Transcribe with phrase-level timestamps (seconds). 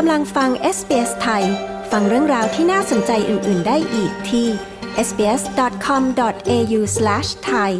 [0.00, 1.44] กำลังฟัง SBS ไทย
[1.92, 4.46] ฟังเรื่องราวที่น่าสนใจอื่น ๆ ได้อีกที่
[5.06, 7.72] sbs.com.au/thai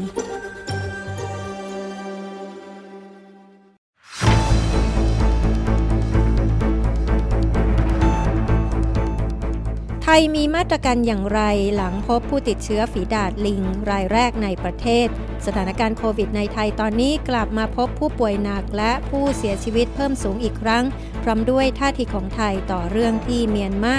[10.02, 11.40] ไทยมีมาตรการอย่างไร
[11.76, 15.06] หลังพบผู้ติดเชื้อฝีดาดลิง รายแรกในประเทศ
[15.46, 20.84] สถานการณ์โควิดในไทยตอนนี้กลับมาพบผู้ป่วยหนักและผู้เสียชีวิตเพิ่มสูงอีกครั้ง
[21.26, 23.96] ร้อมด้วยท่าทีของไทยต่อเรื่องที่เมียนมา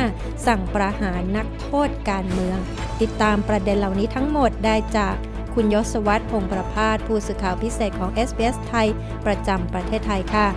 [0.48, 2.58] สั่งประหารนักโทษการเมือง
[3.02, 5.16] ติดตามประเด็นเหล่านี้ทั้งหมดได้จาก
[5.54, 8.88] คุณยศวัตรพงประพาสผู้สื่อข่าวพิเศษของ SBS ไทย
[9.26, 10.48] ประจำประเทศไทยค่ะ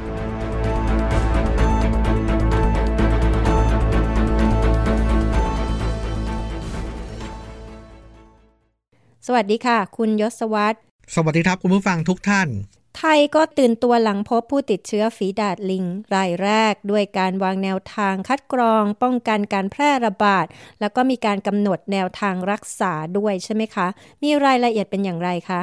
[9.26, 10.78] สวัสดีค่ะ คุณยศวัตร
[11.14, 12.48] สวัสดีครับคุณผู้ฟังทุกท่าน
[12.96, 20.46] ไทยก็ตื่นตัวหลังพบผู้ติดเชื้อฝีดาดลิง รายแรก ด้วยการวางแนวทางคัดกรอง ป้องกันการแพร่ระบาด
[20.80, 23.86] แล้วก็มีการกำหนดแนวทางรักษาด้วยใช่ไหมคะ
[24.22, 25.60] มีรายละเอียดเป็นอย่างไรคะ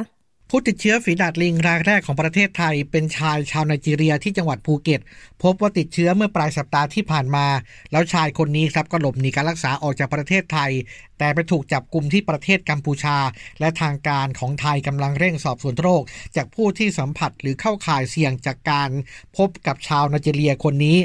[0.51, 5.01] ผู้ติดเชื้อฝีดาดลิงรายแรกของประเทศไทย เป็นชายชาวไนจีเรียที่จังหวัดภูเก็ต
[5.43, 7.47] พบว่าติดเชื้อเมื่อปลายสัปดาห์ที่ผ่านมา
[7.91, 10.71] แล้วชายคนนี้ครับก็หลบหนีการรักษาออกจากประเทศไทย
[11.17, 13.17] แต่ไปถูกจับกลุ่มที่ประเทศกัมพูชา
[13.59, 16.01] และทางการของไทยกำลังเร่งสอบสวนโรค
[16.35, 18.89] จากผู้ที่สัมผัสหรือเข้าข่ายเสี่ยงจากการ
[19.37, 20.97] พบกับชาวไนจีเรียคนนี้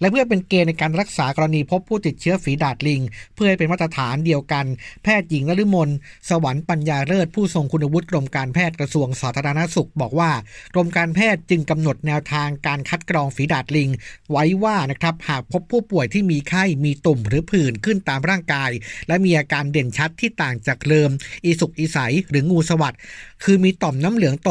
[0.00, 3.00] และเพื่อเป็นเกณฑ์ในการรักษากรณีพบผู้ติดเชื้อฝีดาดลิง
[3.34, 4.66] เพื่อให้เป็นมาตรฐานเดียวกัน
[5.02, 5.88] แพทย์หญิงนฤมล
[6.30, 10.30] สวรรค์ปัญญาเลิศผู้ทรงคุณวุฒิกรมการแพทย์กระทรวงสาธารณสุข บอกว่า
[10.74, 13.88] กรมการแพทย์จึงกำหนดแนวทางการคัดกรองฝีดาดลิง
[14.30, 18.70] ไว้ว่านะครับหากพบผู้ป่วยที่มีไข้มีตุ่มหรือผื่นขึ้นตามร่างกาย
[19.08, 21.10] และมีอาการเด่นชัดที่ต่างจากเดิม
[21.44, 21.98] อีสุกอีใส
[22.30, 22.96] หรืองูสวัสด
[23.44, 24.50] คือมีต่อมน้ำเหลืองโต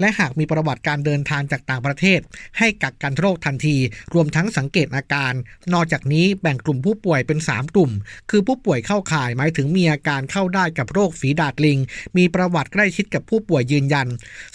[0.00, 2.20] และหากมีประวัติการเดินทางจากต่างประเทศ
[2.58, 3.76] ให้กักกันโรคทันที
[4.14, 5.32] รวมทั้งสังเกตอาการ
[5.72, 7.90] นอกจากนี้แบ่งกลุ่มผู้ป่วยเป็น 3 กลุ่ม
[8.30, 11.78] คือผู้ป่วยเข้าข่ายหมายถึงมีอาการเข้าได้กับโรคฝีดาดลิง
[12.16, 14.08] มีประวัติใกล้ชิดกับผู้ป่วยยืนยัน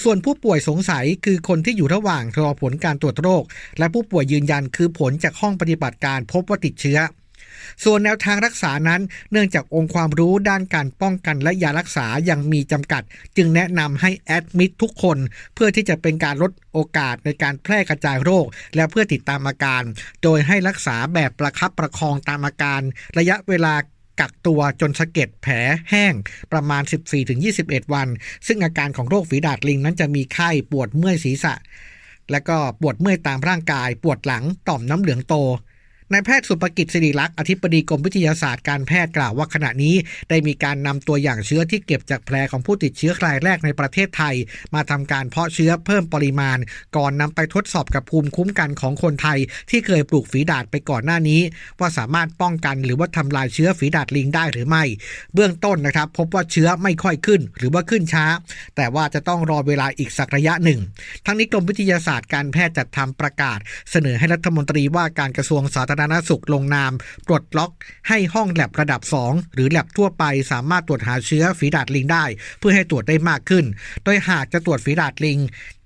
[0.03, 3.43] ส่วนผู้ป่วยสงสัยคือคนที่อยู่ระหว่างรอผลการตรวจโรค
[3.79, 6.99] และผู้ป่วยยืนยันคือผลจากห้องปฏิบัติการพบว่าติดเชื้อ
[7.83, 9.01] ส่วนแนวทางรักษานั้น
[9.31, 13.03] เนื่องจากองค์ความรู้ด้านการป้องกันและยารักษายังมีจำกัด
[13.37, 15.17] จึงแนะนำให้แอดมิดทุกคน
[15.55, 18.45] เพื่อที่จะเป็นการลดโอกาสในการแพร่กระจายโรค
[18.75, 19.83] และเพื่อติดตามอาการ
[20.23, 22.81] โดยให้รักษาแบบประคับประคองตามอาการ
[23.17, 23.75] ระยะเวลา
[24.19, 25.53] กักตัวจนสะเก็ดแผล
[25.89, 26.13] แห้ง
[26.51, 26.83] ประมาณ
[27.37, 28.07] 14-21 วัน
[28.47, 31.53] ซึ่งอาการของโรคฝีดาดลิงนั้นจะมีไข้ปวดเมื่อยศีรษะ
[32.31, 35.35] และก็ปวดเมื่อยตามร่างกาย ปวดหลังต่อมน้ำเหลืองโต
[36.13, 39.95] นายแพทย์สุภกิจสิริลักษณ์อธิบดีกรมวิทยาศาสตร์การแพทย์กล่าวว่าขณะนี้
[40.29, 44.35] ได้มีการนำตัวอย่างเชื้อที่เก็บจากแผลของผู้ติดเชื้อรายแรกในประเทศไทย
[44.73, 46.57] มาทำการเพาะเชื้อเพิ่มปริมาณ
[46.97, 49.39] ก่อนนำไปทดสอบกับภูมิคุ้มกันของคนไทย
[49.69, 51.41] ที่เคยปลูกฝีดาดไปก่อนหน้านี้
[51.79, 54.83] ว่าสามารถป้องกันหรือว่าทำลายเชื้อฝีดาดลิงได้หรือไม่
[55.33, 58.25] เบื้องต้นนะครับ พบว่าเชื้อไม่ค่อยขึ้น หรือว่าขึ้นช้า
[58.75, 60.79] แต่ว่าจะต้องรอเวลาอีกสักระยะหนึ่ง
[61.25, 63.59] ทั้งนี้กรมวิทยาศาสตร์การแพทย์จัดทำประกาศ
[63.91, 66.91] เสนอให้รัฐมนตรีว่าการกระทรวงสาธารณสุขลงนาม
[67.27, 67.71] ปลดล็อก
[68.09, 72.25] ให้ห้องแลบระดับ 2 หรือแลบทั่วไปสามารถตรวจหาเชื้อฝีดาดลิงได้
[72.59, 73.65] เพื่อให้ตรวจได้มากขึ้น
[74.03, 75.39] โดยหากจะตรวจฝีดาดลิง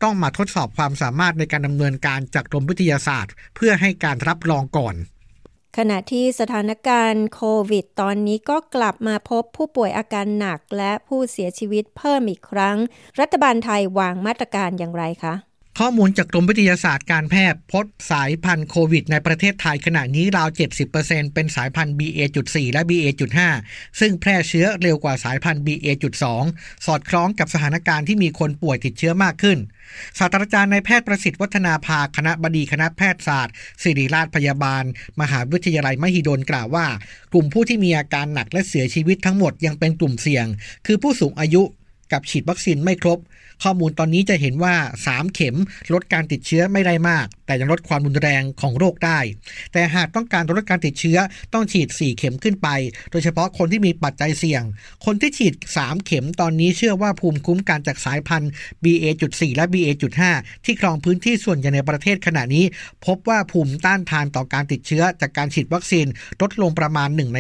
[0.04, 4.96] ต้องมาทดสอบความสามารถในการดำเนินการจากกรมวิทยาศาสตร์ เพื่อให้การรับรองก่อน
[5.78, 12.78] ขณะที่สถานการณ์โควิด ตอนนี้ก็กลับมาพบผู้ป่วยอาการหนักและผู้เสียชีวิตเพิ่มอีกครั้ง
[13.20, 15.34] รัฐบาลไทยวางมาตรการอย่างไรคะ
[15.84, 20.50] ข้อมูลจากกรมวิทยาศาสตร์การแพทย์พบสายพันธุ์โควิด ในประเทศไทยขณะนี้ราว
[20.92, 26.26] 70%เป็นสายพันธุ์ BA.4 และ BA.5 ซึ่งแพร่เชื้อเร็วกว่าสายพันธุ์ BA.2
[26.86, 29.58] สอดคล้องกับสถานการณ์ที่มีคนป่วยติดเชื้อมากขึ้น
[30.20, 34.84] ศาสตราจารย์นายแพทย์ประสิทธิ์วัฒนาภาคณะบดีคณะแพทยศาสตร์ ศิริราชพยาบาล
[35.22, 36.88] มหาวิทยาลัยมหิดลกล่าวว่า
[37.34, 40.46] กลุ่มผู้ที่มีอาการหนักและเสียชีวิตทั้งหมดยังเป็นกลุ่มเสี่ยง
[40.86, 41.64] คือผู้สูงอายุ
[42.12, 43.20] กับฉีดวัคซีนไม่ครบ
[43.64, 44.76] ข้อมูลตอนนี้จะเห็นว่า
[45.06, 45.56] 3 เข็ม
[45.94, 49.20] ลดการติดเชื้อไม่ได้มาก แต่ยังลดความรุนแรงของโรคได้
[49.74, 51.18] แต่หากต้องการลดการติดเชื้อ
[51.54, 52.68] ต้องฉีด 4 เข็มขึ้นไป
[53.12, 54.64] โดยเฉพาะคนที่มีปัจจัยเสี่ยง
[55.06, 58.52] คนที่ฉีด 3 เข็มตอนนี้เชื่อว่าภูมิคุ้มกันจากสายพันธุ์
[58.84, 62.66] BA.4 และ BA.5 ที่ครองพื้นที่ส่วนใหญ่ในประเทศขณะนี้
[63.06, 66.06] พบว่าภูมิต้านทานต่อการติดเชื้อจากการฉีดวัคซีน
[66.42, 67.40] ลดลงประมาณ 1 ใน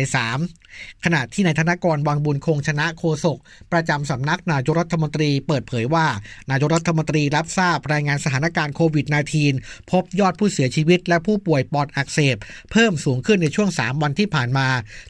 [0.51, 3.37] 3 ขณะที่นายธนกรวังบุญคงชนะโฆษก
[3.71, 6.05] ประจำสำนักนาายกรัฐมนตรีเปิดเผยว่า
[6.51, 9.05] นายกรัฐมนตรีรับทราบรายงานสถานการณ์โควิด
[9.47, 12.37] -19 พบยอดผู้เสียชีวิตและผู้ป่วยปอดอักเสบ
[12.71, 14.67] เพิ่มสูงขึ้นในช่วง 3 วันที่ผ่านมา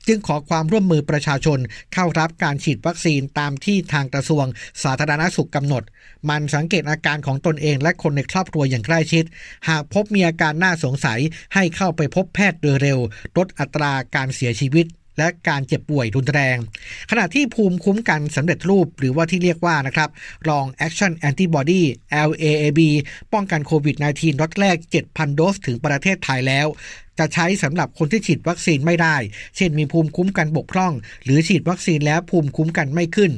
[0.07, 1.59] จึงขอความร่วมมือประชาชน
[1.93, 4.45] เข้ารับการฉีดวัคซีนตามที่ทางกระทรวง
[4.83, 5.83] สาธารณสุขกำหนด
[6.29, 9.23] มันสังเกตอาการของตนเองและคนในครอบครัวอย่างใกล้ชิด
[9.69, 11.19] หากพบมีอาการน่าสงสัย
[11.53, 12.99] ให้เข้าไปพบแพทย์โดยเร็ว
[13.37, 14.85] ลดอัตราการเสียชีวิต
[15.19, 16.57] และการเจ็บป่วยรุนแรง
[17.11, 20.09] ขณะที่ภูมิคุ้มกันสำเร็จรูปหรือว่าที่เรียกว่านะครับ
[20.49, 21.81] รอง Action Antibody
[22.29, 22.79] LAAB
[23.33, 24.77] ป้องกันโควิด -19 รถแรก
[25.07, 26.67] 7,000 โดสถึงประเทศไทยแล้ว
[27.19, 29.15] จะใช้สำหรับคนที่ฉีดวัคซีนไม่ได้
[29.55, 30.93] เช่นมีภูมิคุ้มกันบกพร่อง
[31.23, 33.31] หรือฉีดวัคซีนแล้วภูมิคุ้มกันไม่ขึ้น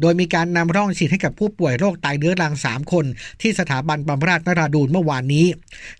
[0.00, 3.04] โดยมีการนำร่องฉีดให้กับผู้ป่วยโรคไตเรื้อรัง 3 คน
[3.40, 5.46] ที่สถาบันบำราศนราดูนเมื่อวานนี้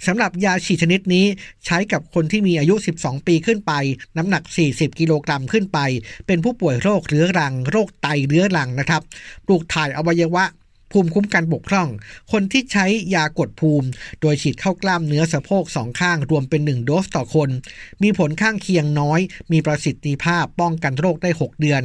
[0.06, 1.26] สำหรับยาฉีดชนิดนี้
[1.66, 3.72] ใช้กับคนที่มีอายุ 12 ปีขึ้นไป
[4.16, 5.78] น้ำหนัก 40 กิโลกรัมขึ้นไป
[6.26, 9.02] เป็นผู้ป่วยโรคเรื้อรัง โรคไตเรื้อรังนะครับ
[9.46, 10.44] ปลูกถ่ายอวัยวะ
[10.92, 11.88] ภูมิคุ้มกันบกพร่อง
[12.32, 13.88] คนที่ใช้ยากดภูมิ
[14.20, 17.50] โดยฉีดเข้ากล้ามเนื้อสะโพกสองข้างรวมเป็น 1 โดสต่อคน
[18.02, 19.20] มีผลข้างเคียงน้อย
[19.52, 21.82] มีประสิทธิภาพป้องกันโรคได้ 6 เดือน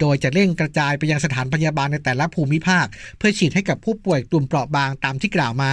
[0.00, 2.86] โดยจะเร่งกระจายไปยังสถานพยาบาลในแต่ละภูมิภาค
[3.18, 5.72] เพื่อฉีดให้กับผู้ป่วยกลุ่มเปราะบางตามที่กล่าวมา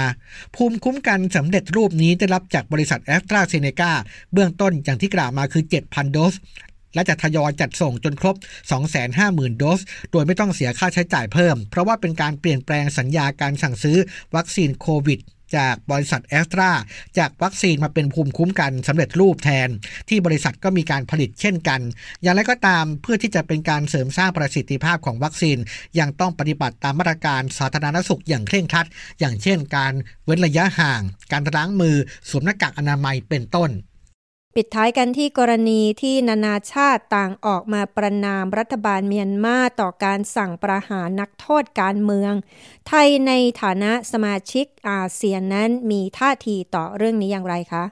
[0.55, 3.91] ภูมิคุ้มกันสำเร็จรูปนี้ได้รับจากบริษัทแอสตราเซเนกา
[4.33, 6.35] เบื้องต้นอย่างที่กล่าวมาคือ 7,000 โดส
[6.93, 8.35] และจะทยอยจัดส่งจนครบ
[8.97, 13.97] 250,000 โดส โดยไม่ต้องเสียค่าใช้จ่ายเพิ่ม เพราะว่าเป็นการเปลี่ยนแปลงสัญญาการสั่งซื้อ
[14.35, 15.21] วัคซีนโควิด
[15.55, 16.71] จากบริษัทแอสตรา
[17.17, 19.69] จากวัคซีนมาเป็นภูมิคุ้มกันสำเร็จรูปแทน
[20.09, 21.81] ที่บริษัทก็มีการผลิตเช่นกัน
[22.21, 25.57] อย่างไรก็ตามเพื่อที่จะเป็นการเสริมสร้างประสิทธิภาพของวัคซีน
[25.99, 28.87] ยังต้องปฏิบัติตามมาตรการสาธารณสุขอย่างเคร่งครัด
[29.19, 29.93] อย่างเช่น การ
[30.25, 31.01] เว้นระยะห่าง
[31.31, 31.95] การล้างมือ
[32.29, 33.71] สวมหน้ากากอนามัยเป็นต้น
[34.55, 42.33] ปิดท้ายกันที่กรณีที่นานาชาติต่างออกมาประนามรัฐบาลเมียนมาต่อการสั่งประหารนักโทษการเมือง
[42.87, 43.31] ไทยใน
[43.61, 47.83] ฐานะสมาชิกอาเซียนนั้นมีท่าทีต่อเรื่องนี้อย่างไรคะ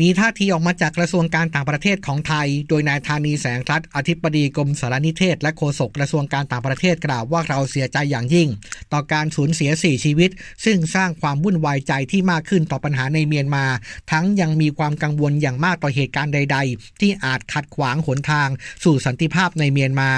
[0.00, 8.48] มีท่าทีออกมาจากกระทรวงการต่างประเทศของไทย โดยนายธานีแสงทัดอธิบดีกรมสารนิเทศ และโฆษกกระทรวงการต่างประเทศกล่าวว่าเราเสียใจอย่างยิ่ง
[8.92, 10.30] ต่อการสูญเสียสี่ชีวิต
[10.64, 13.64] ซึ่งสร้างความวุ่นวายใจที่มากขึ้นต่อปัญหาในเมียนมา
[14.10, 18.48] ทั้งยังมีความกังวลอย่างมากต่อเหตุการณ์ใด ๆ ที่อาจขัดขวางหนทาง
[18.84, 20.10] สู่สันติภาพในเมียนมา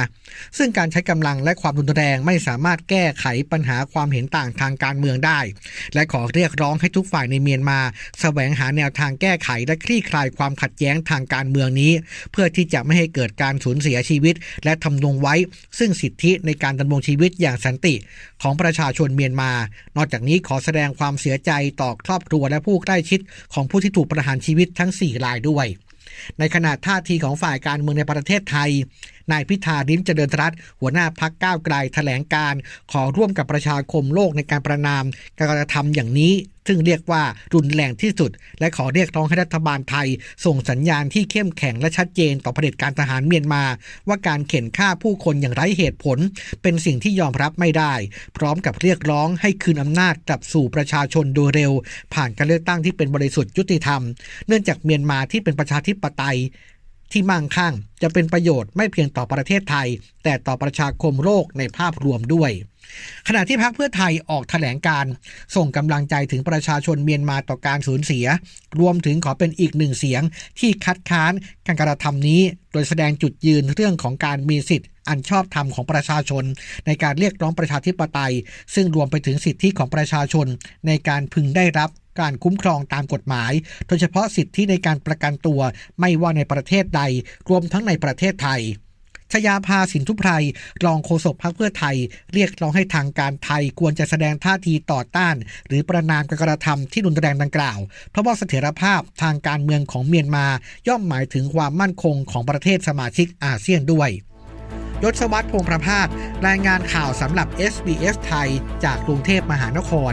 [0.59, 5.41] ซึ่งการใช้กำลังและความรุนแรงไม่สามารถแก้ไขปัญหาความเห็นต่างทางการเมืองได้
[5.95, 7.79] และขอเรียกร้องให้ทุกฝ่ายในเมียนมา
[8.21, 11.93] แสวงหาแนวทางแก้ไขและคลี่คลายความขัดแย้งทางการเมืองนี้
[12.33, 14.35] เพื่อที่จะไม่ให้เกิดการสูญเสียชีวิต
[14.65, 15.35] และทำนงไว้
[15.79, 17.95] ซึ่งสิทธิในการดำรงชีวิตอย่างสันติ
[18.43, 19.53] ของประชาชนเมียนมา
[19.97, 21.51] นอกจากนี้ขอแสดงความเสียใจ
[21.81, 23.21] ต่อครอบครัวและผู้ใกล้ชิด
[23.55, 25.67] ของผู้ที่ถูกประหารชีวิตทั้ง 4 รายด้วย
[26.39, 28.71] ในขณะท่าทีของฝ่ายการเมืองในประเทศไทย
[29.33, 32.55] นายพิธาริมเจริญรัตหัวหน้าพักก้าวไกลแถลงการ
[32.93, 35.05] ขอร่วมกับประชาคมโลกในการประนาม
[35.39, 36.35] การกระทำอย่างนี้
[36.69, 37.23] ซึ่งเรียกว่า
[37.55, 38.31] รุนแรงที่สุด
[38.61, 40.09] และขอเรียกร้องให้รัฐบาลไทย
[40.45, 43.65] ส่งสัญญาณที่เข้มแข็งและชัดเจนต่อเผด็จการทหารเมียนมา
[44.09, 46.19] ว่าการเข็นฆ่าผู้คนอย่างไร้เหตุผล
[46.63, 47.95] เป็นสิ่งที่ยอมรับไม่ได้
[48.37, 51.73] พร้อมกับเรียกร้องให้คืนอำนาจกลับสู่ประชาชนโดยเร็ว
[52.15, 54.03] ผ่านการเลือกตั้งที่เป็นบริสุทธิ์ยุติธรรม
[54.47, 56.39] เนื่องจากเมียนมาที่เป็นประชาธิปไตย
[57.13, 59.89] ที่มั่งคั่ง จะเป็นประโยชน์ไม่เพียงต่อประเทศไทย
[60.25, 62.53] แต่ต่อประชาคมโลกในภาพรวมด้วย
[63.29, 65.05] ขณะที่พรรคเพื่อไทยออกถแถลงการ
[65.57, 68.27] ส่งกำลังใจถึงประชาชนเมียนมาต่อการสูญเสีย
[68.81, 70.23] รวมถึงขอเป็นอีกหนึ่งเสียง
[70.59, 71.33] ที่คัดค้าน
[71.67, 72.43] การกระทำนี้
[72.73, 76.45] โดยแสดงจุดยืนเรื่องของการมีสิทธิ์อันชอบธรรมของประชาชน
[76.87, 78.35] ในการเรียกร้องประชาธิปไตย
[78.75, 80.47] ซึ่งรวมไปถึงสิทธิของประชาชน
[80.87, 81.91] ในการพึงได้รับ
[82.21, 83.53] การคุ้มครองตามกฎหมาย
[83.87, 85.61] โดยเฉพาะสิทธิในการประกันตัว
[86.01, 87.03] ไม่ว่าในประเทศใด
[87.49, 88.63] รวมทั้งในประเทศไทย
[89.33, 90.31] ชยาภาสินทุพไพร
[90.85, 91.97] รองโฆษกพรรคเพื่อไทย
[92.33, 95.35] เรียกร้องให้ทางการไทยควรจะแสดงท่าทีต่อต้าน
[95.67, 97.79] หรือประนามการกระทำที่รุนแรงดังกล่าว
[98.11, 100.47] เพราะว่าเสถียรภาพทางการเมืองของเมียนมา
[100.89, 104.11] ย่อมหมายถึงความมั่นคงของประเทศสมาชิกอาเซียนด้วย
[105.03, 106.09] ยศวัตรพงประพาส
[106.47, 108.49] รายงานข่าวสำหรับ SBS ไทย
[108.85, 110.13] จากกรุงเทพมหานคร